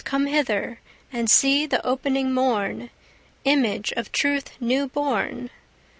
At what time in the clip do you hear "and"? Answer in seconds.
1.13-1.29